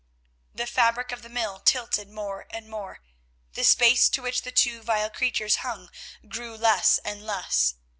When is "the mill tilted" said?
1.21-2.09